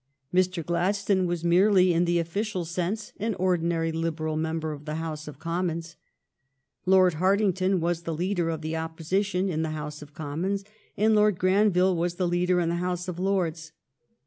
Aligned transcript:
Mr. 0.33 0.65
Gladstone 0.65 1.27
was 1.27 1.43
merely, 1.43 1.93
in 1.93 2.05
the 2.05 2.17
official 2.17 2.65
sense, 2.65 3.13
an 3.19 3.35
ordinary 3.35 3.91
Liberal 3.91 4.35
Member 4.35 4.71
of 4.71 4.85
the 4.85 4.95
House 4.95 5.27
of 5.27 5.37
Commons. 5.37 5.95
Lord 6.87 7.17
Hartington 7.17 7.79
was 7.79 8.01
the 8.01 8.11
leader 8.15 8.49
of 8.49 8.61
the 8.61 8.75
Opposition 8.75 9.47
in 9.47 9.61
the 9.61 9.69
House 9.77 10.01
of 10.01 10.15
Com 10.15 10.41
mons, 10.41 10.63
and 10.97 11.13
Lord 11.13 11.37
Granville 11.37 11.95
was 11.95 12.15
the 12.15 12.27
leader 12.27 12.59
in 12.59 12.69
the 12.69 12.75
House 12.77 13.07
of 13.07 13.19
Lords. 13.19 13.73